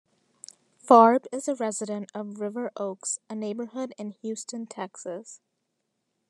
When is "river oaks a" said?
2.39-3.35